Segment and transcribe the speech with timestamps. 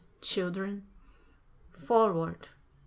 [0.19, 0.87] Children."
[1.77, 2.47] Forward!